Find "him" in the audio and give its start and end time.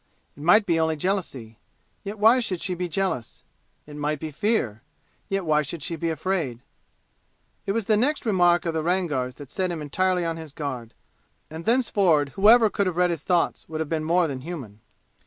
9.69-9.79